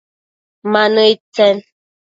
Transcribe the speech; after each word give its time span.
Ma 0.71 0.81
nëid 0.93 1.19
tsen? 1.35 1.57